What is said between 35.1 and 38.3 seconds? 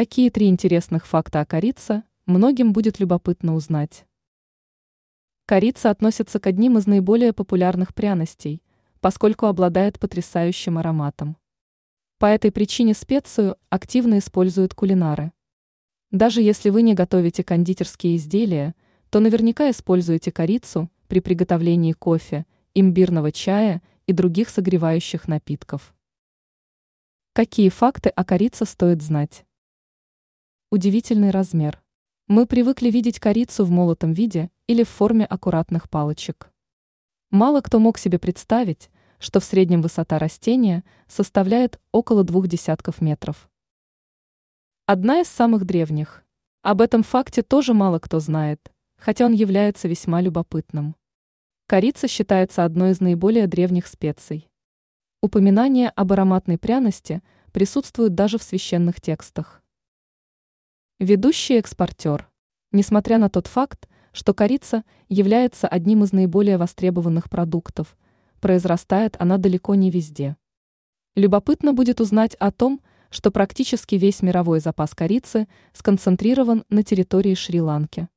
аккуратных палочек. Мало кто мог себе